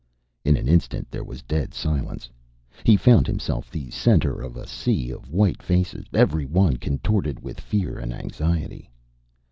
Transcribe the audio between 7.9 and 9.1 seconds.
and anxiety.